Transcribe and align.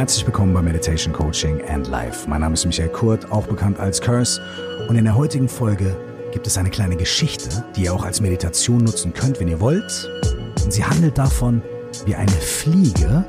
Herzlich 0.00 0.24
willkommen 0.24 0.54
bei 0.54 0.62
Meditation 0.62 1.12
Coaching 1.12 1.60
and 1.68 1.86
Life. 1.86 2.26
Mein 2.26 2.40
Name 2.40 2.54
ist 2.54 2.64
Michael 2.64 2.88
Kurt, 2.88 3.30
auch 3.30 3.46
bekannt 3.46 3.78
als 3.78 4.00
Curse. 4.00 4.40
Und 4.88 4.96
in 4.96 5.04
der 5.04 5.14
heutigen 5.14 5.46
Folge 5.46 5.94
gibt 6.32 6.46
es 6.46 6.56
eine 6.56 6.70
kleine 6.70 6.96
Geschichte, 6.96 7.62
die 7.76 7.82
ihr 7.82 7.92
auch 7.92 8.02
als 8.02 8.22
Meditation 8.22 8.82
nutzen 8.82 9.12
könnt, 9.12 9.40
wenn 9.40 9.48
ihr 9.48 9.60
wollt. 9.60 10.10
Und 10.64 10.72
sie 10.72 10.82
handelt 10.82 11.18
davon, 11.18 11.60
wie 12.06 12.14
eine 12.14 12.30
Fliege 12.30 13.26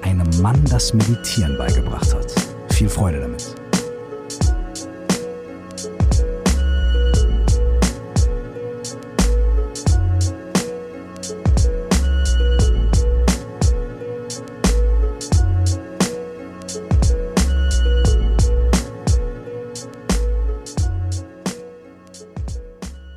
einem 0.00 0.30
Mann 0.40 0.64
das 0.70 0.94
Meditieren 0.94 1.58
beigebracht 1.58 2.14
hat. 2.14 2.32
Viel 2.72 2.88
Freude 2.88 3.20
damit. 3.20 3.59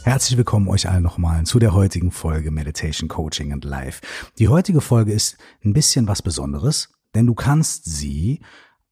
Herzlich 0.04 0.38
willkommen 0.38 0.68
euch 0.68 0.90
allen 0.90 1.02
nochmal 1.02 1.46
zu 1.46 1.60
der 1.60 1.74
heutigen 1.74 2.12
Folge 2.12 2.52
Meditation 2.52 3.08
Coaching 3.08 3.54
and 3.54 3.64
Life. 3.64 4.02
Die 4.38 4.50
heutige 4.50 4.82
Folge 4.82 5.14
ist 5.14 5.38
ein 5.64 5.72
bisschen 5.72 6.10
was 6.10 6.22
Besonderes, 6.22 6.90
denn 7.16 7.26
du 7.26 7.34
kannst 7.34 7.86
sie 7.86 8.42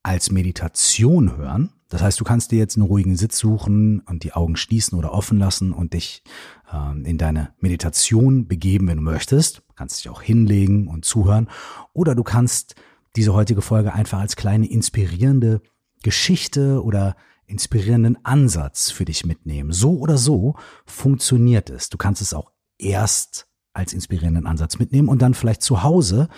als 0.03 0.31
Meditation 0.31 1.35
hören. 1.35 1.73
Das 1.89 2.01
heißt, 2.01 2.17
du 2.17 2.23
kannst 2.23 2.51
dir 2.51 2.59
jetzt 2.59 2.77
einen 2.77 2.85
ruhigen 2.85 3.17
Sitz 3.17 3.39
suchen 3.39 3.99
und 4.07 4.23
die 4.23 4.31
Augen 4.31 4.55
schließen 4.55 4.97
oder 4.97 5.11
offen 5.11 5.37
lassen 5.37 5.73
und 5.73 5.91
dich 5.91 6.23
äh, 6.71 6.97
in 7.03 7.17
deine 7.17 7.53
Meditation 7.59 8.47
begeben, 8.47 8.87
wenn 8.87 8.95
du 8.95 9.03
möchtest. 9.03 9.57
Du 9.67 9.73
kannst 9.75 9.99
dich 9.99 10.09
auch 10.09 10.21
hinlegen 10.21 10.87
und 10.87 11.03
zuhören. 11.03 11.49
Oder 11.91 12.15
du 12.15 12.23
kannst 12.23 12.75
diese 13.17 13.33
heutige 13.33 13.61
Folge 13.61 13.93
einfach 13.93 14.19
als 14.19 14.37
kleine 14.37 14.71
inspirierende 14.71 15.61
Geschichte 16.03 16.81
oder 16.81 17.17
inspirierenden 17.51 18.23
Ansatz 18.25 18.89
für 18.89 19.05
dich 19.05 19.25
mitnehmen. 19.25 19.71
So 19.71 19.99
oder 19.99 20.17
so 20.17 20.55
funktioniert 20.85 21.69
es. 21.69 21.89
Du 21.89 21.97
kannst 21.97 22.21
es 22.21 22.33
auch 22.33 22.51
erst 22.79 23.47
als 23.73 23.93
inspirierenden 23.93 24.47
Ansatz 24.47 24.79
mitnehmen 24.79 25.07
und 25.07 25.21
dann 25.21 25.33
vielleicht 25.33 25.61
zu 25.61 25.83
Hause, 25.83 26.29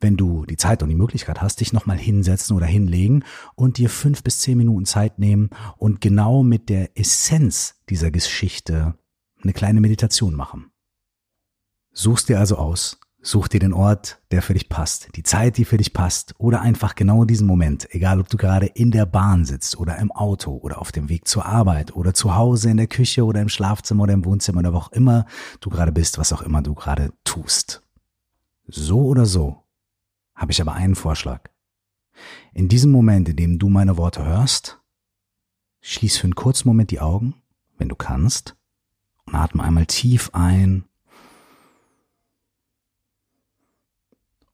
wenn 0.00 0.16
du 0.16 0.44
die 0.44 0.56
Zeit 0.56 0.82
und 0.82 0.88
die 0.88 0.94
Möglichkeit 0.94 1.40
hast, 1.40 1.60
dich 1.60 1.72
nochmal 1.72 1.96
hinsetzen 1.96 2.56
oder 2.56 2.66
hinlegen 2.66 3.24
und 3.54 3.78
dir 3.78 3.88
fünf 3.88 4.22
bis 4.22 4.40
zehn 4.40 4.58
Minuten 4.58 4.84
Zeit 4.84 5.18
nehmen 5.18 5.50
und 5.78 6.00
genau 6.00 6.42
mit 6.42 6.68
der 6.68 6.98
Essenz 6.98 7.76
dieser 7.88 8.10
Geschichte 8.10 8.98
eine 9.42 9.52
kleine 9.52 9.80
Meditation 9.80 10.34
machen. 10.34 10.70
Suchst 11.92 12.28
dir 12.28 12.38
also 12.38 12.56
aus, 12.56 12.98
Such 13.26 13.48
dir 13.48 13.58
den 13.58 13.72
Ort, 13.72 14.20
der 14.30 14.40
für 14.40 14.54
dich 14.54 14.68
passt, 14.68 15.08
die 15.16 15.24
Zeit, 15.24 15.56
die 15.56 15.64
für 15.64 15.78
dich 15.78 15.92
passt 15.92 16.36
oder 16.38 16.60
einfach 16.60 16.94
genau 16.94 17.24
diesen 17.24 17.48
Moment, 17.48 17.92
egal 17.92 18.20
ob 18.20 18.28
du 18.28 18.36
gerade 18.36 18.66
in 18.66 18.92
der 18.92 19.04
Bahn 19.04 19.44
sitzt 19.44 19.76
oder 19.78 19.98
im 19.98 20.12
Auto 20.12 20.56
oder 20.58 20.80
auf 20.80 20.92
dem 20.92 21.08
Weg 21.08 21.26
zur 21.26 21.44
Arbeit 21.44 21.96
oder 21.96 22.14
zu 22.14 22.36
Hause 22.36 22.70
in 22.70 22.76
der 22.76 22.86
Küche 22.86 23.24
oder 23.24 23.42
im 23.42 23.48
Schlafzimmer 23.48 24.04
oder 24.04 24.12
im 24.12 24.24
Wohnzimmer 24.24 24.60
oder 24.60 24.72
wo 24.72 24.76
auch 24.76 24.92
immer 24.92 25.26
du 25.58 25.70
gerade 25.70 25.90
bist, 25.90 26.18
was 26.18 26.32
auch 26.32 26.40
immer 26.40 26.62
du 26.62 26.74
gerade 26.74 27.12
tust. 27.24 27.82
So 28.68 29.00
oder 29.00 29.26
so 29.26 29.64
habe 30.36 30.52
ich 30.52 30.60
aber 30.60 30.74
einen 30.74 30.94
Vorschlag. 30.94 31.50
In 32.54 32.68
diesem 32.68 32.92
Moment, 32.92 33.28
in 33.28 33.34
dem 33.34 33.58
du 33.58 33.68
meine 33.68 33.96
Worte 33.96 34.24
hörst, 34.24 34.78
schließ 35.80 36.18
für 36.18 36.28
einen 36.28 36.36
kurzen 36.36 36.68
Moment 36.68 36.92
die 36.92 37.00
Augen, 37.00 37.34
wenn 37.76 37.88
du 37.88 37.96
kannst, 37.96 38.54
und 39.24 39.34
atme 39.34 39.64
einmal 39.64 39.86
tief 39.86 40.30
ein 40.32 40.84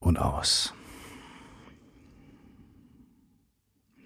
und 0.03 0.19
aus. 0.19 0.75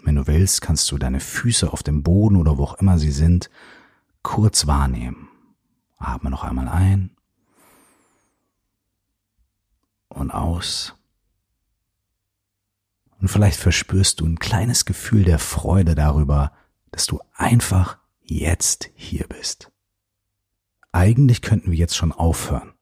Wenn 0.03 0.15
du 0.15 0.27
willst, 0.27 0.61
kannst 0.61 0.89
du 0.91 0.97
deine 0.97 1.19
Füße 1.19 1.71
auf 1.71 1.83
dem 1.83 2.03
Boden 2.03 2.37
oder 2.37 2.57
wo 2.57 2.63
auch 2.63 2.75
immer 2.75 2.97
sie 2.97 3.11
sind, 3.11 3.49
kurz 4.21 4.67
wahrnehmen. 4.67 5.27
Atme 5.97 6.29
noch 6.29 6.43
einmal 6.43 6.67
ein 6.67 7.11
und 10.07 10.31
aus. 10.31 10.95
Und 13.19 13.29
vielleicht 13.29 13.59
verspürst 13.59 14.19
du 14.19 14.25
ein 14.25 14.39
kleines 14.39 14.85
Gefühl 14.85 15.23
der 15.23 15.39
Freude 15.39 15.95
darüber, 15.95 16.51
dass 16.91 17.07
du 17.07 17.19
einfach 17.33 17.97
jetzt 18.21 18.89
hier 18.93 19.27
bist. 19.27 19.71
Eigentlich 20.91 21.41
könnten 21.41 21.71
wir 21.71 21.77
jetzt 21.77 21.97
schon 21.97 22.11
aufhören. 22.11 22.76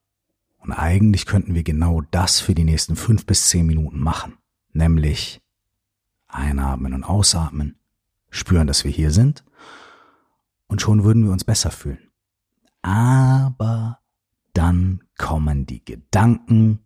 Und 0.66 0.72
eigentlich 0.72 1.26
könnten 1.26 1.54
wir 1.54 1.62
genau 1.62 2.02
das 2.10 2.40
für 2.40 2.52
die 2.52 2.64
nächsten 2.64 2.96
fünf 2.96 3.24
bis 3.24 3.48
zehn 3.48 3.66
Minuten 3.66 4.00
machen. 4.00 4.34
Nämlich 4.72 5.40
einatmen 6.26 6.92
und 6.92 7.04
ausatmen, 7.04 7.76
spüren, 8.30 8.66
dass 8.66 8.82
wir 8.82 8.90
hier 8.90 9.12
sind. 9.12 9.44
Und 10.66 10.82
schon 10.82 11.04
würden 11.04 11.24
wir 11.24 11.30
uns 11.30 11.44
besser 11.44 11.70
fühlen. 11.70 12.10
Aber 12.82 14.00
dann 14.54 15.04
kommen 15.16 15.66
die 15.66 15.84
Gedanken, 15.84 16.80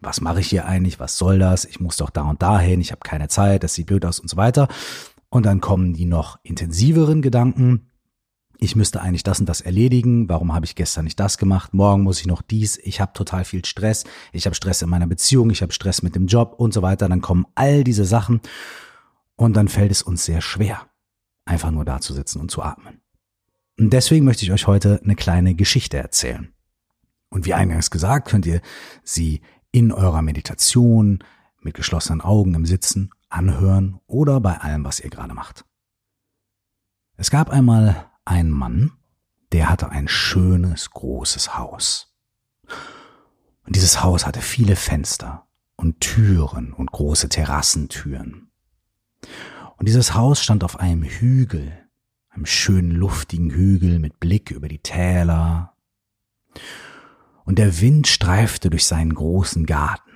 was 0.00 0.22
mache 0.22 0.40
ich 0.40 0.48
hier 0.48 0.64
eigentlich, 0.64 0.98
was 0.98 1.18
soll 1.18 1.38
das, 1.38 1.66
ich 1.66 1.80
muss 1.80 1.98
doch 1.98 2.08
da 2.08 2.22
und 2.22 2.40
da 2.40 2.58
hin, 2.58 2.80
ich 2.80 2.92
habe 2.92 3.00
keine 3.00 3.28
Zeit, 3.28 3.62
das 3.62 3.74
sieht 3.74 3.88
blöd 3.88 4.06
aus 4.06 4.20
und 4.20 4.28
so 4.28 4.38
weiter. 4.38 4.68
Und 5.28 5.44
dann 5.44 5.60
kommen 5.60 5.92
die 5.92 6.06
noch 6.06 6.38
intensiveren 6.44 7.20
Gedanken, 7.20 7.90
ich 8.60 8.74
müsste 8.74 9.00
eigentlich 9.00 9.22
das 9.22 9.38
und 9.38 9.48
das 9.48 9.60
erledigen, 9.60 10.28
warum 10.28 10.52
habe 10.52 10.66
ich 10.66 10.74
gestern 10.74 11.04
nicht 11.04 11.18
das 11.20 11.38
gemacht, 11.38 11.74
morgen 11.74 12.02
muss 12.02 12.20
ich 12.20 12.26
noch 12.26 12.42
dies, 12.42 12.76
ich 12.76 13.00
habe 13.00 13.12
total 13.12 13.44
viel 13.44 13.64
Stress, 13.64 14.04
ich 14.32 14.46
habe 14.46 14.56
Stress 14.56 14.82
in 14.82 14.90
meiner 14.90 15.06
Beziehung, 15.06 15.50
ich 15.50 15.62
habe 15.62 15.72
Stress 15.72 16.02
mit 16.02 16.16
dem 16.16 16.26
Job 16.26 16.54
und 16.58 16.74
so 16.74 16.82
weiter, 16.82 17.08
dann 17.08 17.20
kommen 17.20 17.46
all 17.54 17.84
diese 17.84 18.04
Sachen. 18.04 18.40
Und 19.36 19.54
dann 19.54 19.68
fällt 19.68 19.92
es 19.92 20.02
uns 20.02 20.24
sehr 20.24 20.40
schwer, 20.40 20.88
einfach 21.44 21.70
nur 21.70 21.84
da 21.84 22.00
zu 22.00 22.12
sitzen 22.12 22.40
und 22.40 22.50
zu 22.50 22.60
atmen. 22.62 23.00
Und 23.78 23.92
deswegen 23.92 24.24
möchte 24.24 24.44
ich 24.44 24.50
euch 24.50 24.66
heute 24.66 25.00
eine 25.04 25.14
kleine 25.14 25.54
Geschichte 25.54 25.96
erzählen. 25.96 26.52
Und 27.30 27.46
wie 27.46 27.54
eingangs 27.54 27.90
gesagt, 27.90 28.28
könnt 28.28 28.46
ihr 28.46 28.60
sie 29.04 29.40
in 29.70 29.92
eurer 29.92 30.22
Meditation 30.22 31.22
mit 31.60 31.74
geschlossenen 31.74 32.20
Augen 32.20 32.54
im 32.54 32.66
Sitzen 32.66 33.10
anhören 33.28 34.00
oder 34.08 34.40
bei 34.40 34.56
allem, 34.56 34.84
was 34.84 34.98
ihr 34.98 35.10
gerade 35.10 35.34
macht. 35.34 35.64
Es 37.16 37.30
gab 37.30 37.50
einmal 37.50 38.07
ein 38.28 38.50
Mann, 38.50 38.92
der 39.52 39.70
hatte 39.70 39.90
ein 39.90 40.08
schönes, 40.08 40.90
großes 40.90 41.56
Haus. 41.56 42.14
Und 43.64 43.76
dieses 43.76 44.02
Haus 44.02 44.26
hatte 44.26 44.40
viele 44.40 44.76
Fenster 44.76 45.46
und 45.76 46.00
Türen 46.00 46.72
und 46.72 46.92
große 46.92 47.28
Terrassentüren. 47.28 48.50
Und 49.76 49.88
dieses 49.88 50.14
Haus 50.14 50.42
stand 50.42 50.64
auf 50.64 50.80
einem 50.80 51.02
Hügel, 51.02 51.72
einem 52.30 52.46
schönen 52.46 52.90
luftigen 52.90 53.50
Hügel 53.50 53.98
mit 53.98 54.20
Blick 54.20 54.50
über 54.50 54.68
die 54.68 54.80
Täler. 54.80 55.74
Und 57.44 57.58
der 57.58 57.80
Wind 57.80 58.06
streifte 58.06 58.70
durch 58.70 58.86
seinen 58.86 59.14
großen 59.14 59.66
Garten. 59.66 60.07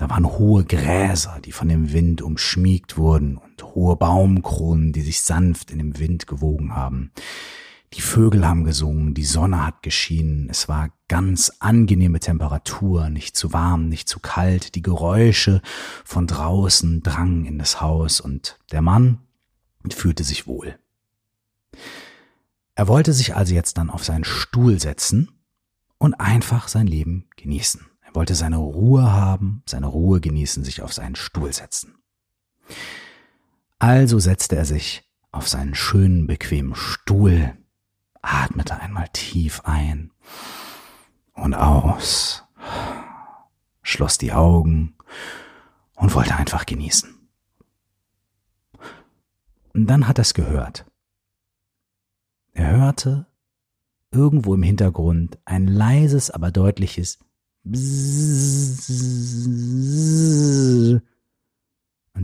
Da 0.00 0.08
waren 0.08 0.24
hohe 0.24 0.64
Gräser, 0.64 1.40
die 1.44 1.52
von 1.52 1.68
dem 1.68 1.92
Wind 1.92 2.22
umschmiegt 2.22 2.96
wurden 2.96 3.36
und 3.36 3.62
hohe 3.74 3.96
Baumkronen, 3.96 4.94
die 4.94 5.02
sich 5.02 5.20
sanft 5.20 5.70
in 5.70 5.76
dem 5.76 5.98
Wind 5.98 6.26
gewogen 6.26 6.74
haben. 6.74 7.10
Die 7.92 8.00
Vögel 8.00 8.48
haben 8.48 8.64
gesungen, 8.64 9.12
die 9.12 9.26
Sonne 9.26 9.66
hat 9.66 9.82
geschienen, 9.82 10.48
es 10.48 10.70
war 10.70 10.88
ganz 11.08 11.52
angenehme 11.58 12.18
Temperatur, 12.18 13.10
nicht 13.10 13.36
zu 13.36 13.52
warm, 13.52 13.90
nicht 13.90 14.08
zu 14.08 14.20
kalt, 14.20 14.74
die 14.74 14.80
Geräusche 14.80 15.60
von 16.06 16.26
draußen 16.26 17.02
drangen 17.02 17.44
in 17.44 17.58
das 17.58 17.82
Haus 17.82 18.22
und 18.22 18.58
der 18.72 18.80
Mann 18.80 19.18
fühlte 19.90 20.24
sich 20.24 20.46
wohl. 20.46 20.78
Er 22.74 22.88
wollte 22.88 23.12
sich 23.12 23.36
also 23.36 23.52
jetzt 23.52 23.76
dann 23.76 23.90
auf 23.90 24.02
seinen 24.02 24.24
Stuhl 24.24 24.80
setzen 24.80 25.30
und 25.98 26.14
einfach 26.14 26.68
sein 26.68 26.86
Leben 26.86 27.28
genießen. 27.36 27.89
Er 28.10 28.16
wollte 28.16 28.34
seine 28.34 28.56
Ruhe 28.56 29.12
haben, 29.12 29.62
seine 29.66 29.86
Ruhe 29.86 30.20
genießen, 30.20 30.64
sich 30.64 30.82
auf 30.82 30.92
seinen 30.92 31.14
Stuhl 31.14 31.52
setzen. 31.52 31.94
Also 33.78 34.18
setzte 34.18 34.56
er 34.56 34.64
sich 34.64 35.08
auf 35.30 35.48
seinen 35.48 35.76
schönen, 35.76 36.26
bequemen 36.26 36.74
Stuhl, 36.74 37.56
atmete 38.20 38.80
einmal 38.80 39.08
tief 39.12 39.60
ein 39.64 40.10
und 41.34 41.54
aus, 41.54 42.42
schloss 43.82 44.18
die 44.18 44.32
Augen 44.32 44.96
und 45.94 46.12
wollte 46.12 46.34
einfach 46.34 46.66
genießen. 46.66 47.16
Und 49.72 49.86
dann 49.86 50.08
hat 50.08 50.18
er 50.18 50.22
es 50.22 50.34
gehört. 50.34 50.84
Er 52.54 52.72
hörte 52.72 53.28
irgendwo 54.10 54.54
im 54.54 54.64
Hintergrund 54.64 55.38
ein 55.44 55.68
leises, 55.68 56.32
aber 56.32 56.50
deutliches 56.50 57.20
und 57.64 57.86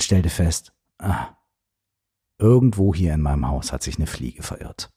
stellte 0.03 0.31
fest, 0.31 0.73
ah, 0.99 1.37
irgendwo 2.39 2.95
hier 2.95 3.15
in 3.15 3.23
meinem 3.23 3.49
Haus 3.49 3.73
hat 3.73 3.83
sich 3.83 3.97
eine 3.97 4.07
Fliege 4.07 4.43
verirrt. 4.43 4.93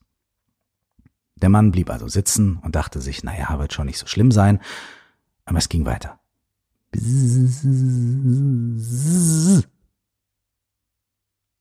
Der 1.36 1.48
Mann 1.48 1.72
blieb 1.72 1.90
also 1.90 2.08
sitzen 2.08 2.58
und 2.58 2.76
dachte 2.76 3.00
sich, 3.00 3.24
naja, 3.24 3.58
wird 3.58 3.72
schon 3.72 3.86
nicht 3.86 3.98
so 3.98 4.06
schlimm 4.06 4.30
sein, 4.30 4.60
aber 5.44 5.58
es 5.58 5.68
ging 5.68 5.86
weiter. 5.86 6.20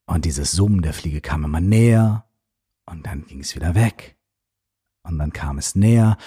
Und 0.05 0.25
dieses 0.25 0.51
Summen 0.51 0.81
der 0.81 0.93
Fliege 0.93 1.21
kam 1.21 1.45
immer 1.45 1.61
näher 1.61 2.25
und 2.85 3.05
dann 3.05 3.25
ging 3.25 3.39
es 3.39 3.55
wieder 3.55 3.75
weg. 3.75 4.17
Und 5.03 5.17
dann 5.17 5.31
kam 5.31 5.57
es 5.57 5.75
näher. 5.75 6.17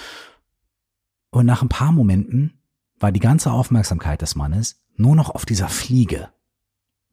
Und 1.32 1.46
nach 1.46 1.62
ein 1.62 1.70
paar 1.70 1.92
Momenten 1.92 2.60
war 3.00 3.10
die 3.10 3.18
ganze 3.18 3.50
Aufmerksamkeit 3.50 4.20
des 4.20 4.36
Mannes 4.36 4.82
nur 4.96 5.16
noch 5.16 5.30
auf 5.30 5.46
dieser 5.46 5.68
Fliege, 5.68 6.28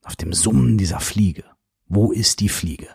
auf 0.03 0.17
dem 0.17 0.33
Summen 0.33 0.77
dieser 0.77 0.99
Fliege. 0.99 1.45
Wo 1.87 2.11
ist 2.11 2.41
die 2.41 2.49
Fliege? 2.49 2.89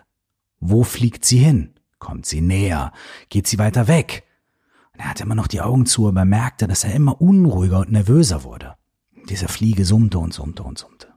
Wo 0.59 0.83
fliegt 0.83 1.25
sie 1.25 1.39
hin? 1.39 1.73
Kommt 1.97 2.27
sie 2.27 2.41
näher? 2.41 2.93
Geht 3.29 3.47
sie 3.47 3.57
weiter 3.57 3.87
weg? 3.87 4.23
Und 4.93 4.99
er 4.99 5.09
hatte 5.09 5.23
immer 5.23 5.35
noch 5.35 5.47
die 5.47 5.61
Augen 5.61 5.87
zu, 5.87 6.07
aber 6.07 6.25
merkte, 6.25 6.67
dass 6.67 6.83
er 6.83 6.93
immer 6.93 7.19
unruhiger 7.19 7.79
und 7.79 7.91
nervöser 7.91 8.43
wurde. 8.43 8.75
Diese 9.27 9.47
Fliege 9.47 9.83
summte 9.83 10.19
und 10.19 10.31
summte 10.31 10.61
und 10.61 10.77
summte. 10.77 11.07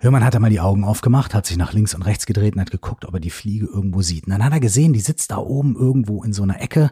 Hörmann 0.00 0.24
hat 0.24 0.34
einmal 0.34 0.50
die 0.50 0.60
Augen 0.60 0.82
aufgemacht, 0.82 1.32
hat 1.32 1.46
sich 1.46 1.56
nach 1.56 1.72
links 1.72 1.94
und 1.94 2.02
rechts 2.02 2.26
gedreht 2.26 2.54
und 2.54 2.60
hat 2.60 2.72
geguckt, 2.72 3.04
ob 3.04 3.14
er 3.14 3.20
die 3.20 3.30
Fliege 3.30 3.66
irgendwo 3.66 4.02
sieht. 4.02 4.26
Und 4.26 4.32
dann 4.32 4.44
hat 4.44 4.52
er 4.52 4.60
gesehen, 4.60 4.92
die 4.92 5.00
sitzt 5.00 5.30
da 5.30 5.38
oben 5.38 5.76
irgendwo 5.76 6.24
in 6.24 6.32
so 6.32 6.42
einer 6.42 6.60
Ecke. 6.60 6.90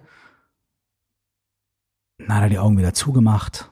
Dann 2.27 2.37
hat 2.37 2.43
er 2.45 2.49
die 2.49 2.59
Augen 2.59 2.77
wieder 2.77 2.93
zugemacht. 2.93 3.71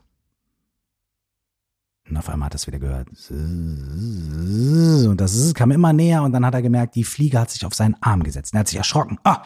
Und 2.09 2.17
auf 2.17 2.29
einmal 2.29 2.47
hat 2.47 2.55
er 2.55 2.57
es 2.57 2.67
wieder 2.67 2.79
gehört. 2.79 3.09
Und 5.09 5.17
das 5.17 5.55
kam 5.55 5.71
immer 5.71 5.93
näher 5.93 6.23
und 6.23 6.33
dann 6.33 6.45
hat 6.47 6.55
er 6.55 6.63
gemerkt, 6.63 6.95
die 6.95 7.05
Fliege 7.05 7.41
hat 7.41 7.51
sich 7.51 7.65
auf 7.65 7.75
seinen 7.75 7.97
Arm 8.01 8.23
gesetzt. 8.23 8.53
Und 8.53 8.59
er 8.59 8.61
hat 8.61 8.69
sich 8.69 8.79
erschrocken. 8.79 9.19
Ah! 9.25 9.43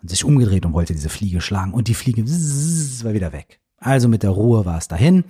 Und 0.00 0.08
sich 0.08 0.24
umgedreht 0.24 0.66
und 0.66 0.72
wollte 0.72 0.94
diese 0.94 1.10
Fliege 1.10 1.40
schlagen. 1.40 1.72
Und 1.72 1.86
die 1.86 1.94
Fliege 1.94 2.24
war 2.24 3.12
wieder 3.12 3.32
weg. 3.32 3.60
Also 3.78 4.08
mit 4.08 4.24
der 4.24 4.30
Ruhe 4.30 4.64
war 4.64 4.78
es 4.78 4.88
dahin. 4.88 5.24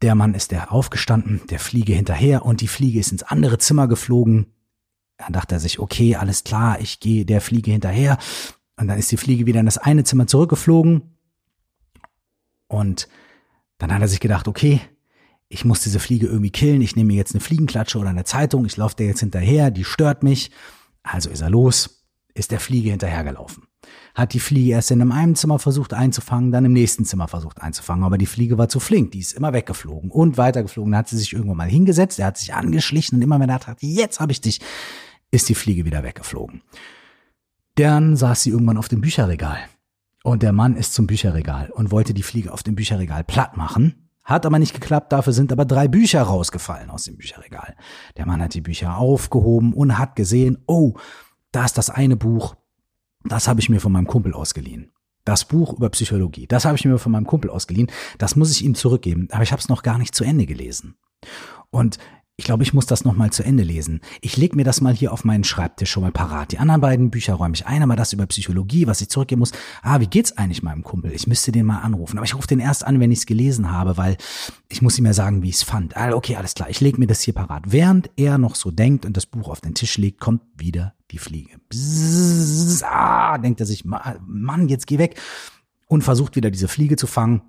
Der 0.00 0.14
Mann 0.14 0.34
ist 0.34 0.52
der 0.52 0.72
aufgestanden, 0.72 1.42
der 1.50 1.58
Fliege 1.58 1.92
hinterher 1.92 2.44
und 2.44 2.60
die 2.60 2.68
Fliege 2.68 2.98
ist 2.98 3.12
ins 3.12 3.22
andere 3.22 3.58
Zimmer 3.58 3.86
geflogen. 3.88 4.46
Dann 5.18 5.32
dachte 5.32 5.54
er 5.56 5.60
sich, 5.60 5.78
okay, 5.78 6.16
alles 6.16 6.44
klar, 6.44 6.80
ich 6.80 6.98
gehe 6.98 7.24
der 7.24 7.40
Fliege 7.40 7.70
hinterher. 7.70 8.18
Und 8.76 8.88
dann 8.88 8.98
ist 8.98 9.12
die 9.12 9.16
Fliege 9.16 9.46
wieder 9.46 9.60
in 9.60 9.66
das 9.66 9.78
eine 9.78 10.02
Zimmer 10.02 10.26
zurückgeflogen. 10.26 11.11
Und 12.72 13.08
dann 13.78 13.92
hat 13.92 14.00
er 14.00 14.08
sich 14.08 14.20
gedacht, 14.20 14.48
okay, 14.48 14.80
ich 15.48 15.64
muss 15.64 15.80
diese 15.82 16.00
Fliege 16.00 16.26
irgendwie 16.26 16.50
killen. 16.50 16.80
Ich 16.80 16.96
nehme 16.96 17.08
mir 17.08 17.16
jetzt 17.16 17.34
eine 17.34 17.40
Fliegenklatsche 17.40 17.98
oder 17.98 18.08
eine 18.08 18.24
Zeitung. 18.24 18.64
Ich 18.64 18.76
laufe 18.76 18.96
der 18.96 19.06
jetzt 19.06 19.20
hinterher, 19.20 19.70
die 19.70 19.84
stört 19.84 20.22
mich. 20.22 20.50
Also 21.02 21.30
ist 21.30 21.42
er 21.42 21.50
los, 21.50 22.04
ist 22.34 22.50
der 22.50 22.60
Fliege 22.60 22.90
hinterhergelaufen 22.90 23.64
hat 24.14 24.34
die 24.34 24.40
Fliege 24.40 24.72
erst 24.72 24.90
in 24.90 25.00
einem 25.10 25.34
Zimmer 25.34 25.58
versucht 25.58 25.94
einzufangen, 25.94 26.52
dann 26.52 26.64
im 26.64 26.72
nächsten 26.72 27.04
Zimmer 27.04 27.28
versucht 27.28 27.62
einzufangen, 27.62 28.04
aber 28.04 28.18
die 28.18 28.26
Fliege 28.26 28.58
war 28.58 28.68
zu 28.68 28.80
flink, 28.80 29.12
die 29.12 29.20
ist 29.20 29.32
immer 29.32 29.52
weggeflogen 29.52 30.10
und 30.10 30.36
weitergeflogen. 30.36 30.92
Dann 30.92 30.98
hat 30.98 31.08
sie 31.08 31.18
sich 31.18 31.32
irgendwann 31.32 31.56
mal 31.56 31.68
hingesetzt, 31.68 32.18
er 32.18 32.26
hat 32.26 32.38
sich 32.38 32.54
angeschlichen 32.54 33.16
und 33.16 33.22
immer 33.22 33.40
wenn 33.40 33.48
er 33.48 33.58
dachte, 33.58 33.86
jetzt 33.86 34.20
habe 34.20 34.32
ich 34.32 34.40
dich, 34.40 34.60
ist 35.30 35.48
die 35.48 35.54
Fliege 35.54 35.84
wieder 35.84 36.02
weggeflogen. 36.02 36.62
Dann 37.76 38.16
saß 38.16 38.42
sie 38.42 38.50
irgendwann 38.50 38.76
auf 38.76 38.88
dem 38.88 39.00
Bücherregal 39.00 39.58
und 40.22 40.42
der 40.42 40.52
Mann 40.52 40.76
ist 40.76 40.94
zum 40.94 41.06
Bücherregal 41.06 41.70
und 41.70 41.90
wollte 41.90 42.14
die 42.14 42.22
Fliege 42.22 42.52
auf 42.52 42.62
dem 42.62 42.74
Bücherregal 42.74 43.24
platt 43.24 43.56
machen. 43.56 44.08
Hat 44.24 44.46
aber 44.46 44.60
nicht 44.60 44.74
geklappt, 44.74 45.12
dafür 45.12 45.32
sind 45.32 45.50
aber 45.50 45.64
drei 45.64 45.88
Bücher 45.88 46.22
rausgefallen 46.22 46.90
aus 46.90 47.04
dem 47.04 47.16
Bücherregal. 47.16 47.74
Der 48.16 48.26
Mann 48.26 48.40
hat 48.40 48.54
die 48.54 48.60
Bücher 48.60 48.96
aufgehoben 48.96 49.72
und 49.72 49.98
hat 49.98 50.14
gesehen, 50.14 50.58
oh, 50.66 50.94
da 51.50 51.64
ist 51.64 51.76
das 51.76 51.90
eine 51.90 52.16
Buch, 52.16 52.54
das 53.24 53.48
habe 53.48 53.60
ich 53.60 53.68
mir 53.68 53.80
von 53.80 53.92
meinem 53.92 54.06
Kumpel 54.06 54.32
ausgeliehen. 54.32 54.90
Das 55.24 55.44
Buch 55.44 55.74
über 55.74 55.88
Psychologie, 55.90 56.46
das 56.46 56.64
habe 56.64 56.76
ich 56.76 56.84
mir 56.84 56.98
von 56.98 57.12
meinem 57.12 57.26
Kumpel 57.26 57.50
ausgeliehen. 57.50 57.90
Das 58.18 58.34
muss 58.34 58.50
ich 58.50 58.64
ihm 58.64 58.74
zurückgeben, 58.74 59.28
aber 59.30 59.42
ich 59.42 59.52
habe 59.52 59.60
es 59.60 59.68
noch 59.68 59.82
gar 59.82 59.98
nicht 59.98 60.14
zu 60.14 60.24
Ende 60.24 60.46
gelesen. 60.46 60.96
Und 61.70 61.98
ich 62.36 62.46
glaube, 62.46 62.62
ich 62.62 62.72
muss 62.72 62.86
das 62.86 63.04
nochmal 63.04 63.30
zu 63.30 63.42
Ende 63.42 63.62
lesen. 63.62 64.00
Ich 64.22 64.38
leg 64.38 64.56
mir 64.56 64.64
das 64.64 64.80
mal 64.80 64.94
hier 64.94 65.12
auf 65.12 65.24
meinen 65.24 65.44
Schreibtisch 65.44 65.90
schon 65.90 66.02
mal 66.02 66.12
parat. 66.12 66.50
Die 66.50 66.58
anderen 66.58 66.80
beiden 66.80 67.10
Bücher 67.10 67.34
räume 67.34 67.54
ich 67.54 67.66
ein, 67.66 67.82
aber 67.82 67.94
das 67.94 68.14
über 68.14 68.26
Psychologie, 68.26 68.86
was 68.86 69.02
ich 69.02 69.10
zurückgeben 69.10 69.40
muss. 69.40 69.52
Ah, 69.82 70.00
wie 70.00 70.06
geht's 70.06 70.36
eigentlich 70.38 70.62
meinem 70.62 70.82
Kumpel? 70.82 71.12
Ich 71.12 71.26
müsste 71.26 71.52
den 71.52 71.66
mal 71.66 71.80
anrufen. 71.80 72.16
Aber 72.16 72.24
ich 72.24 72.34
rufe 72.34 72.46
den 72.46 72.58
erst 72.58 72.84
an, 72.84 73.00
wenn 73.00 73.12
ich 73.12 73.20
es 73.20 73.26
gelesen 73.26 73.70
habe, 73.70 73.98
weil 73.98 74.16
ich 74.70 74.80
muss 74.80 74.98
ihm 74.98 75.04
ja 75.04 75.12
sagen, 75.12 75.42
wie 75.42 75.50
ich 75.50 75.56
es 75.56 75.62
fand. 75.62 75.96
Ah, 75.96 76.12
okay, 76.14 76.36
alles 76.36 76.54
klar. 76.54 76.70
Ich 76.70 76.80
leg 76.80 76.98
mir 76.98 77.06
das 77.06 77.20
hier 77.20 77.34
parat. 77.34 77.64
Während 77.66 78.10
er 78.16 78.38
noch 78.38 78.54
so 78.54 78.70
denkt 78.70 79.04
und 79.04 79.16
das 79.16 79.26
Buch 79.26 79.48
auf 79.48 79.60
den 79.60 79.74
Tisch 79.74 79.98
legt, 79.98 80.18
kommt 80.18 80.42
wieder 80.56 80.94
die 81.10 81.18
Fliege. 81.18 81.58
Bzzz, 81.68 82.82
ah, 82.82 83.36
denkt 83.36 83.60
er 83.60 83.66
sich, 83.66 83.84
Mann, 83.84 84.68
jetzt 84.68 84.86
geh 84.86 84.96
weg. 84.96 85.20
Und 85.86 86.02
versucht 86.02 86.34
wieder 86.34 86.50
diese 86.50 86.68
Fliege 86.68 86.96
zu 86.96 87.06
fangen 87.06 87.42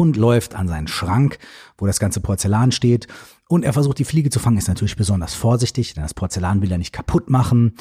und 0.00 0.16
läuft 0.16 0.54
an 0.54 0.68
seinen 0.68 0.88
Schrank, 0.88 1.38
wo 1.78 1.86
das 1.86 1.98
ganze 1.98 2.20
Porzellan 2.20 2.72
steht. 2.72 3.06
Und 3.48 3.64
er 3.64 3.72
versucht 3.72 3.98
die 3.98 4.04
Fliege 4.04 4.30
zu 4.30 4.38
fangen, 4.38 4.58
ist 4.58 4.68
natürlich 4.68 4.96
besonders 4.96 5.34
vorsichtig, 5.34 5.94
denn 5.94 6.02
das 6.02 6.14
Porzellan 6.14 6.62
will 6.62 6.72
er 6.72 6.78
nicht 6.78 6.92
kaputt 6.92 7.30
machen. 7.30 7.74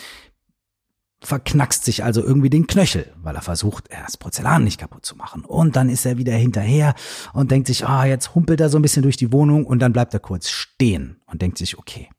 Verknackst 1.22 1.86
sich 1.86 2.04
also 2.04 2.24
irgendwie 2.24 2.50
den 2.50 2.68
Knöchel, 2.68 3.12
weil 3.22 3.36
er 3.36 3.42
versucht, 3.42 3.90
das 3.90 4.18
Porzellan 4.18 4.64
nicht 4.64 4.80
kaputt 4.80 5.06
zu 5.06 5.16
machen. 5.16 5.44
Und 5.44 5.76
dann 5.76 5.90
ist 5.90 6.06
er 6.06 6.18
wieder 6.18 6.34
hinterher 6.34 6.94
und 7.34 7.52
denkt 7.52 7.68
sich, 7.68 7.88
ah, 7.88 8.06
jetzt 8.06 8.36
humpelt 8.36 8.62
er 8.62 8.70
so 8.70 8.78
ein 8.78 8.84
bisschen 8.84 9.04
durch 9.04 9.18
die 9.18 9.32
Wohnung 9.32 9.66
und 9.66 9.80
dann 9.80 9.94
bleibt 9.94 10.14
er 10.14 10.20
kurz 10.20 10.50
stehen 10.50 11.22
und 11.26 11.42
denkt 11.42 11.58
sich, 11.58 11.78
okay. 11.80 12.10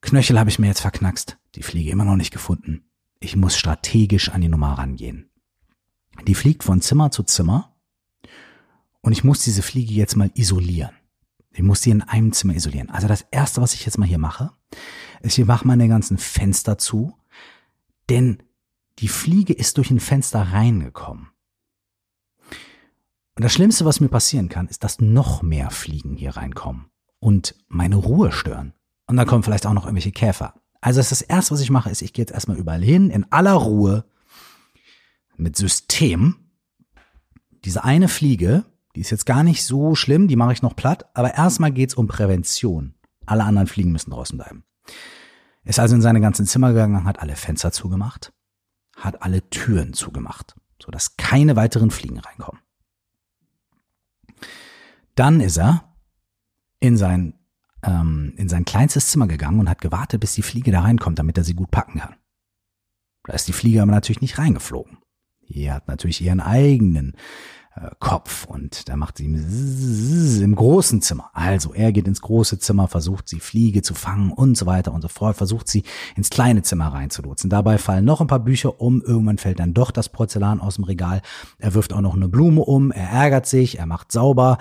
Knöchel 0.00 0.38
habe 0.38 0.50
ich 0.50 0.58
mir 0.58 0.66
jetzt 0.66 0.80
verknackst, 0.80 1.38
die 1.54 1.62
Fliege 1.62 1.90
immer 1.90 2.04
noch 2.04 2.16
nicht 2.16 2.32
gefunden. 2.32 2.84
Ich 3.20 3.36
muss 3.36 3.56
strategisch 3.56 4.28
an 4.30 4.40
die 4.40 4.48
Nummer 4.48 4.72
rangehen. 4.76 5.30
Die 6.26 6.34
fliegt 6.34 6.64
von 6.64 6.80
Zimmer 6.80 7.10
zu 7.10 7.22
Zimmer 7.22 7.73
und 9.04 9.12
ich 9.12 9.22
muss 9.22 9.40
diese 9.40 9.60
Fliege 9.60 9.92
jetzt 9.92 10.16
mal 10.16 10.30
isolieren. 10.34 10.92
Ich 11.52 11.62
muss 11.62 11.82
sie 11.82 11.90
in 11.90 12.00
einem 12.00 12.32
Zimmer 12.32 12.54
isolieren. 12.54 12.88
Also 12.88 13.06
das 13.06 13.20
erste, 13.30 13.60
was 13.60 13.74
ich 13.74 13.84
jetzt 13.84 13.98
mal 13.98 14.08
hier 14.08 14.18
mache, 14.18 14.50
ist, 15.20 15.36
ich 15.36 15.44
mache 15.44 15.66
meine 15.66 15.88
ganzen 15.88 16.16
Fenster 16.16 16.78
zu, 16.78 17.14
denn 18.08 18.42
die 18.98 19.08
Fliege 19.08 19.52
ist 19.52 19.76
durch 19.76 19.90
ein 19.90 20.00
Fenster 20.00 20.40
reingekommen. 20.40 21.28
Und 23.36 23.42
das 23.44 23.52
Schlimmste, 23.52 23.84
was 23.84 24.00
mir 24.00 24.08
passieren 24.08 24.48
kann, 24.48 24.68
ist, 24.68 24.84
dass 24.84 25.00
noch 25.00 25.42
mehr 25.42 25.70
Fliegen 25.70 26.16
hier 26.16 26.36
reinkommen 26.36 26.86
und 27.20 27.54
meine 27.68 27.96
Ruhe 27.96 28.32
stören. 28.32 28.72
Und 29.06 29.16
dann 29.16 29.26
kommen 29.26 29.42
vielleicht 29.42 29.66
auch 29.66 29.74
noch 29.74 29.84
irgendwelche 29.84 30.12
Käfer. 30.12 30.54
Also 30.80 31.00
das, 31.00 31.20
erste, 31.20 31.52
was 31.52 31.60
ich 31.60 31.70
mache, 31.70 31.90
ist, 31.90 32.00
ich 32.00 32.14
gehe 32.14 32.22
jetzt 32.22 32.32
erstmal 32.32 32.56
überall 32.56 32.82
hin, 32.82 33.10
in 33.10 33.30
aller 33.30 33.52
Ruhe, 33.52 34.06
mit 35.36 35.56
System. 35.56 36.36
Diese 37.64 37.84
eine 37.84 38.08
Fliege 38.08 38.64
die 38.94 39.00
ist 39.00 39.10
jetzt 39.10 39.26
gar 39.26 39.42
nicht 39.42 39.64
so 39.64 39.94
schlimm, 39.94 40.28
die 40.28 40.36
mache 40.36 40.52
ich 40.52 40.62
noch 40.62 40.76
platt, 40.76 41.06
aber 41.14 41.34
erstmal 41.34 41.72
geht's 41.72 41.94
um 41.94 42.06
Prävention. 42.06 42.94
Alle 43.26 43.44
anderen 43.44 43.66
Fliegen 43.66 43.92
müssen 43.92 44.10
draußen 44.10 44.36
bleiben. 44.38 44.64
Ist 45.64 45.80
also 45.80 45.94
in 45.94 46.02
seine 46.02 46.20
ganzen 46.20 46.46
Zimmer 46.46 46.68
gegangen, 46.68 47.04
hat 47.04 47.20
alle 47.20 47.36
Fenster 47.36 47.72
zugemacht, 47.72 48.32
hat 48.96 49.22
alle 49.22 49.48
Türen 49.48 49.94
zugemacht, 49.94 50.54
sodass 50.82 51.16
keine 51.16 51.56
weiteren 51.56 51.90
Fliegen 51.90 52.18
reinkommen. 52.18 52.60
Dann 55.14 55.40
ist 55.40 55.56
er 55.56 55.94
in 56.80 56.96
sein, 56.96 57.34
ähm, 57.82 58.34
in 58.36 58.48
sein 58.48 58.64
kleinstes 58.64 59.08
Zimmer 59.08 59.26
gegangen 59.26 59.60
und 59.60 59.70
hat 59.70 59.80
gewartet, 59.80 60.20
bis 60.20 60.34
die 60.34 60.42
Fliege 60.42 60.70
da 60.70 60.82
reinkommt, 60.82 61.18
damit 61.18 61.38
er 61.38 61.44
sie 61.44 61.54
gut 61.54 61.70
packen 61.70 62.00
kann. 62.00 62.16
Da 63.24 63.32
ist 63.32 63.48
die 63.48 63.52
Fliege 63.52 63.80
aber 63.80 63.92
natürlich 63.92 64.20
nicht 64.20 64.38
reingeflogen. 64.38 64.98
Die 65.48 65.70
hat 65.70 65.88
natürlich 65.88 66.20
ihren 66.20 66.40
eigenen 66.40 67.16
Kopf 67.98 68.44
und 68.44 68.88
da 68.88 68.96
macht 68.96 69.18
sie 69.18 69.24
im 69.24 70.54
großen 70.54 71.02
Zimmer. 71.02 71.30
Also 71.32 71.74
er 71.74 71.90
geht 71.90 72.06
ins 72.06 72.20
große 72.20 72.60
Zimmer, 72.60 72.86
versucht 72.86 73.28
sie 73.28 73.40
Fliege 73.40 73.82
zu 73.82 73.94
fangen 73.94 74.30
und 74.30 74.56
so 74.56 74.66
weiter 74.66 74.92
und 74.92 75.02
so 75.02 75.08
fort, 75.08 75.36
versucht 75.36 75.66
sie 75.68 75.82
ins 76.14 76.30
kleine 76.30 76.62
Zimmer 76.62 76.88
reinzulotsen. 76.88 77.50
Dabei 77.50 77.78
fallen 77.78 78.04
noch 78.04 78.20
ein 78.20 78.28
paar 78.28 78.38
Bücher 78.38 78.80
um, 78.80 79.02
irgendwann 79.02 79.38
fällt 79.38 79.58
dann 79.58 79.74
doch 79.74 79.90
das 79.90 80.08
Porzellan 80.08 80.60
aus 80.60 80.76
dem 80.76 80.84
Regal. 80.84 81.20
Er 81.58 81.74
wirft 81.74 81.92
auch 81.92 82.00
noch 82.00 82.14
eine 82.14 82.28
Blume 82.28 82.60
um, 82.60 82.92
er 82.92 83.10
ärgert 83.10 83.46
sich, 83.46 83.78
er 83.78 83.86
macht 83.86 84.12
sauber. 84.12 84.58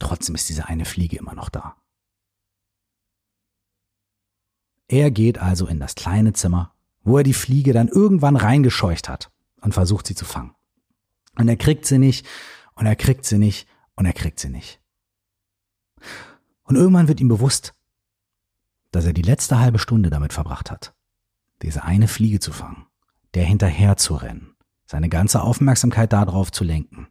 Trotzdem 0.00 0.34
ist 0.34 0.48
diese 0.48 0.66
eine 0.66 0.84
Fliege 0.84 1.18
immer 1.18 1.34
noch 1.34 1.48
da. 1.48 1.76
Er 4.88 5.12
geht 5.12 5.38
also 5.38 5.66
in 5.68 5.78
das 5.78 5.94
kleine 5.94 6.32
Zimmer, 6.32 6.74
wo 7.04 7.18
er 7.18 7.24
die 7.24 7.34
Fliege 7.34 7.72
dann 7.72 7.86
irgendwann 7.86 8.34
reingescheucht 8.34 9.08
hat 9.08 9.30
und 9.60 9.74
versucht 9.74 10.08
sie 10.08 10.16
zu 10.16 10.24
fangen. 10.24 10.54
Und 11.36 11.48
er 11.48 11.56
kriegt 11.56 11.86
sie 11.86 11.98
nicht 11.98 12.26
und 12.74 12.86
er 12.86 12.96
kriegt 12.96 13.24
sie 13.24 13.38
nicht 13.38 13.66
und 13.96 14.06
er 14.06 14.12
kriegt 14.12 14.38
sie 14.38 14.48
nicht. 14.48 14.80
Und 16.64 16.76
irgendwann 16.76 17.08
wird 17.08 17.20
ihm 17.20 17.28
bewusst, 17.28 17.74
dass 18.90 19.06
er 19.06 19.12
die 19.12 19.22
letzte 19.22 19.58
halbe 19.58 19.78
Stunde 19.78 20.10
damit 20.10 20.32
verbracht 20.32 20.70
hat, 20.70 20.94
diese 21.62 21.84
eine 21.84 22.08
Fliege 22.08 22.40
zu 22.40 22.52
fangen, 22.52 22.86
der 23.34 23.44
hinterher 23.44 23.96
zu 23.96 24.14
rennen, 24.14 24.54
seine 24.86 25.08
ganze 25.08 25.42
Aufmerksamkeit 25.42 26.12
darauf 26.12 26.52
zu 26.52 26.64
lenken. 26.64 27.08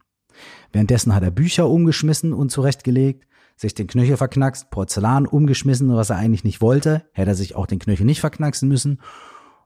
Währenddessen 0.72 1.14
hat 1.14 1.22
er 1.22 1.30
Bücher 1.30 1.68
umgeschmissen 1.68 2.32
und 2.32 2.50
zurechtgelegt, 2.50 3.26
sich 3.56 3.74
den 3.74 3.86
Knöchel 3.86 4.16
verknackst, 4.16 4.70
Porzellan 4.70 5.26
umgeschmissen, 5.26 5.94
was 5.94 6.10
er 6.10 6.16
eigentlich 6.16 6.44
nicht 6.44 6.60
wollte, 6.60 7.04
hätte 7.12 7.32
er 7.32 7.34
sich 7.34 7.54
auch 7.54 7.66
den 7.66 7.78
Knöchel 7.78 8.06
nicht 8.06 8.20
verknacksen 8.20 8.68
müssen. 8.68 9.00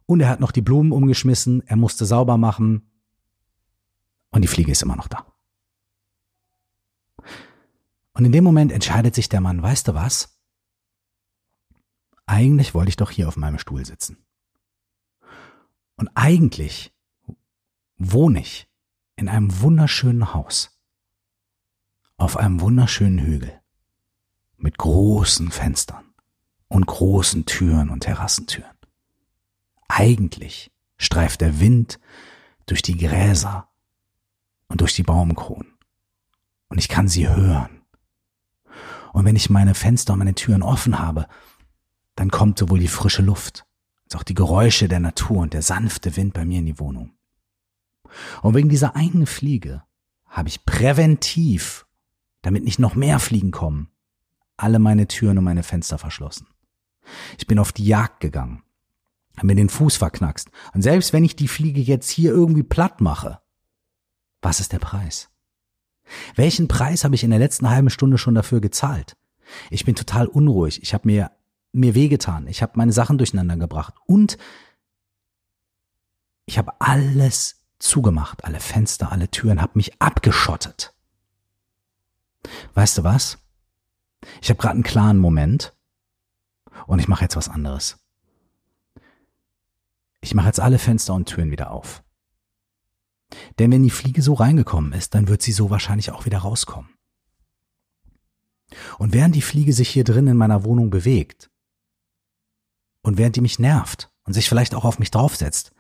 Und 0.07 0.21
er 0.21 0.29
hat 0.29 0.41
noch 0.41 0.53
die 0.53 0.63
Blumen 0.63 0.93
umgeschmissen, 0.93 1.63
er 1.67 1.77
musste 1.77 2.05
sauber 2.05 2.37
machen, 2.37 2.91
und 4.31 4.43
die 4.43 4.49
Fliege 4.49 4.73
ist 4.73 4.83
immer 4.83 4.97
noch 4.97 5.09
da. 5.09 5.27
Und 8.13 8.25
in 8.25 8.33
dem 8.33 8.45
Moment 8.45 8.73
entscheidet 8.73 9.15
sich 9.15 9.29
der 9.29 9.41
Mann, 9.41 9.63
weißt 9.63 9.89
du 9.89 9.95
was? 9.95 10.37
eigentlich 12.27 12.75
wollte 12.75 12.89
ich 12.91 12.97
doch 12.97 13.11
hier 13.11 13.29
auf 13.29 13.37
meinem 13.37 13.59
Stuhl 13.59 13.85
sitzen. 13.87 14.19
Und 15.97 16.11
eigentlich 16.15 16.93
wohne 17.97 18.41
ich 18.41 18.69
in 19.15 19.29
einem 19.29 19.61
wunderschönen 19.61 20.35
Haus. 20.35 20.79
Auf 22.19 22.37
einem 22.37 22.61
wunderschönen 22.61 23.21
Hügel. 23.21 23.61
Mit 24.59 24.77
großen 24.77 25.51
Fenstern 25.51 26.15
und 26.69 26.87
großen 26.87 27.47
Türen 27.47 27.91
und 27.91 28.01
Terrassentüren. 28.01 28.77
Eigentlich 29.89 30.73
streift 30.99 31.41
der 31.41 31.61
Wind 31.61 32.01
durch 32.67 32.83
die 32.83 32.97
Gräser 32.97 33.69
und 34.69 34.81
durch 34.81 34.95
die 34.95 35.03
Baumkronen. 35.03 35.73
Und 36.69 36.79
ich 36.79 36.89
kann 36.89 37.09
sie 37.09 37.29
hören. 37.29 37.83
Und 39.13 39.25
wenn 39.25 39.37
ich 39.37 39.51
meine 39.51 39.75
Fenster 39.75 40.13
und 40.13 40.19
meine 40.19 40.35
Türen 40.35 40.63
offen 40.63 40.99
habe, 40.99 41.27
dann 42.17 42.31
kommt 42.31 42.59
sowohl 42.59 42.81
die 42.81 42.89
frische 42.89 43.23
Luft 43.23 43.67
als 44.05 44.17
auch 44.17 44.23
die 44.23 44.35
Geräusche 44.35 44.89
der 44.89 45.01
Natur 45.01 45.39
und 45.39 45.53
der 45.53 45.63
sanfte 45.63 46.17
Wind 46.17 46.35
bei 46.35 46.45
mir 46.45 46.61
in 46.61 46.67
die 46.67 46.79
Wohnung. 46.79 47.13
Und 48.43 48.55
wegen 48.55 48.69
dieser 48.69 48.95
einen 48.95 49.27
Fliege 49.27 49.83
habe 50.27 50.49
ich 50.49 50.65
präventiv, 50.65 51.87
damit 52.43 52.65
nicht 52.65 52.79
noch 52.79 52.95
mehr 52.95 53.19
Fliegen 53.19 53.51
kommen, 53.51 53.89
alle 54.57 54.79
meine 54.79 55.09
Türen 55.09 55.39
und 55.39 55.45
meine 55.45 55.63
Fenster 55.63 55.99
verschlossen. 55.99 56.47
Ich 57.39 57.47
bin 57.47 57.59
auf 57.59 57.73
die 57.73 57.87
Jagd 57.87 58.21
gegangen, 58.21 58.63
habe 59.37 59.49
mir 59.49 59.55
den 59.57 59.69
Fuß 59.69 59.97
verknackst. 59.97 60.51
Und 60.73 60.83
selbst 60.83 61.13
wenn 61.13 61.25
ich 61.25 61.37
die 61.37 61.49
Fliege 61.49 61.81
jetzt 61.81 62.09
hier 62.11 62.31
irgendwie 62.31 62.63
platt 62.63 63.01
mache, 63.01 63.41
was 64.47 64.61
ist 64.61 64.73
der 64.73 64.79
Preis? 64.79 65.29
Welchen 66.37 66.69
Preis 66.69 67.03
habe 67.03 67.17
ich 67.17 67.25
in 67.25 67.31
der 67.31 67.41
letzten 67.41 67.69
halben 67.69 67.91
Stunde 67.91 68.17
schon 68.17 68.37
dafür 68.37 68.61
gezahlt? 68.61 69.17
Ich 69.71 69.85
bin 69.85 69.97
total 69.97 70.29
unruhig. 70.29 70.81
Ich 70.85 70.95
habe 70.95 71.09
mir 71.09 71.33
mir 71.73 71.97
wehgetan. 71.97 72.47
Ich 72.47 72.63
habe 72.63 72.75
meine 72.77 72.93
Sachen 72.93 73.19
durcheinander 73.19 73.57
gebracht 73.57 73.95
und 74.07 74.39
ich 76.45 76.59
habe 76.59 76.81
alles 76.81 77.57
zugemacht, 77.81 78.45
alle 78.45 78.61
Fenster, 78.61 79.11
alle 79.11 79.29
Türen, 79.29 79.61
habe 79.61 79.73
mich 79.75 80.01
abgeschottet. 80.01 80.95
Weißt 82.75 82.99
du 82.99 83.03
was? 83.03 83.39
Ich 84.41 84.49
habe 84.49 84.61
gerade 84.61 84.75
einen 84.75 84.85
klaren 84.85 85.19
Moment 85.19 85.77
und 86.87 87.01
ich 87.01 87.09
mache 87.09 87.23
jetzt 87.23 87.35
was 87.35 87.49
anderes. 87.49 87.99
Ich 90.21 90.35
mache 90.35 90.47
jetzt 90.47 90.61
alle 90.61 90.79
Fenster 90.79 91.15
und 91.15 91.27
Türen 91.27 91.51
wieder 91.51 91.73
auf. 91.73 92.05
Denn 93.59 93.73
wenn 93.73 93.83
die 93.83 93.91
Fliege 93.91 94.23
so 94.23 94.35
reingekommen 94.35 94.93
ist, 94.93 95.15
dann 95.15 95.29
wird 95.29 95.43
sie 95.43 95.53
so 95.53 95.71
wahrscheinlich 95.71 96.11
auch 96.11 96.27
wieder 96.27 96.39
rauskommen. 96.39 96.91
Und 98.99 99.13
während 99.13 99.35
die 99.35 99.43
Fliege 99.43 99.73
sich 99.73 99.89
hier 99.89 100.05
drin 100.05 100.27
in 100.27 100.37
meiner 100.37 100.65
Wohnung 100.65 100.91
bewegt 100.91 101.51
und 103.03 103.19
während 103.19 103.37
die 103.37 103.41
mich 103.41 103.59
nervt 103.59 104.11
und 104.25 104.33
sich 104.33 104.49
vielleicht 104.49 104.75
auch 104.75 104.85
auf 104.85 104.99
mich 104.99 105.11
draufsetzt, 105.11 105.73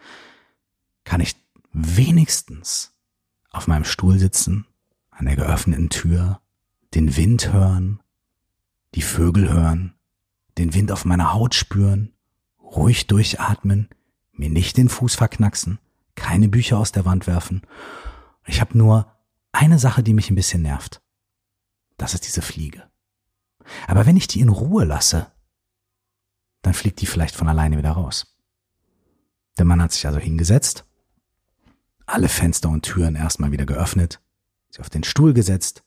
kann 1.04 1.20
ich 1.20 1.36
wenigstens 1.72 2.94
auf 3.50 3.66
meinem 3.66 3.84
Stuhl 3.84 4.18
sitzen, 4.18 4.66
an 5.10 5.26
der 5.26 5.36
geöffneten 5.36 5.88
Tür, 5.88 6.40
den 6.94 7.16
Wind 7.16 7.52
hören, 7.52 8.00
die 8.94 9.02
Vögel 9.02 9.48
hören, 9.48 9.94
den 10.58 10.74
Wind 10.74 10.92
auf 10.92 11.04
meiner 11.04 11.32
Haut 11.32 11.54
spüren, 11.54 12.12
ruhig 12.60 13.06
durchatmen, 13.06 13.88
mir 14.32 14.50
nicht 14.50 14.76
den 14.76 14.88
Fuß 14.88 15.14
verknacksen, 15.14 15.78
keine 16.16 16.48
Bücher 16.48 16.78
aus 16.78 16.90
der 16.90 17.04
Wand 17.04 17.26
werfen. 17.28 17.62
Ich 18.46 18.60
habe 18.60 18.76
nur 18.76 19.12
eine 19.52 19.78
Sache, 19.78 20.02
die 20.02 20.14
mich 20.14 20.30
ein 20.30 20.34
bisschen 20.34 20.62
nervt. 20.62 21.00
Das 21.96 22.14
ist 22.14 22.26
diese 22.26 22.42
Fliege. 22.42 22.90
Aber 23.86 24.06
wenn 24.06 24.16
ich 24.16 24.26
die 24.26 24.40
in 24.40 24.48
Ruhe 24.48 24.84
lasse, 24.84 25.30
dann 26.62 26.74
fliegt 26.74 27.00
die 27.00 27.06
vielleicht 27.06 27.36
von 27.36 27.48
alleine 27.48 27.78
wieder 27.78 27.92
raus. 27.92 28.36
Der 29.58 29.64
Mann 29.64 29.80
hat 29.80 29.92
sich 29.92 30.06
also 30.06 30.18
hingesetzt, 30.18 30.84
alle 32.06 32.28
Fenster 32.28 32.68
und 32.68 32.82
Türen 32.82 33.16
erstmal 33.16 33.52
wieder 33.52 33.66
geöffnet, 33.66 34.20
sich 34.68 34.80
auf 34.80 34.90
den 34.90 35.04
Stuhl 35.04 35.32
gesetzt, 35.32 35.84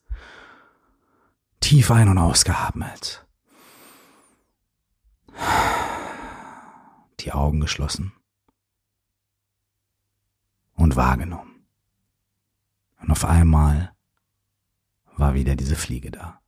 tief 1.60 1.92
ein- 1.92 2.10
und 2.10 2.18
ausgeatmet, 2.18 3.28
die 7.20 7.32
Augen 7.32 7.60
geschlossen 7.60 8.14
und 10.80 10.96
wahrgenommen. 10.96 11.66
Und 13.02 13.12
auf 13.12 13.26
einmal 13.26 13.94
war 15.18 15.34
wieder 15.34 15.56
diese 15.56 15.76
Fliege 15.76 16.10
da. 16.10 16.42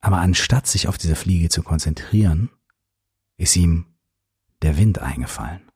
Aber 0.00 0.18
anstatt 0.18 0.68
sich 0.68 0.86
auf 0.86 0.96
diese 0.96 1.16
Fliege 1.16 1.48
zu 1.48 1.64
konzentrieren, 1.64 2.50
ist 3.36 3.56
ihm 3.56 3.86
der 4.62 4.76
Wind 4.76 5.00
eingefallen. 5.00 5.72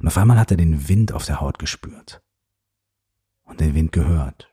Und 0.00 0.08
auf 0.08 0.18
einmal 0.18 0.38
hat 0.38 0.50
er 0.50 0.56
den 0.56 0.88
Wind 0.88 1.12
auf 1.12 1.24
der 1.24 1.40
Haut 1.40 1.60
gespürt 1.60 2.22
und 3.44 3.60
den 3.60 3.74
Wind 3.74 3.92
gehört. 3.92 4.51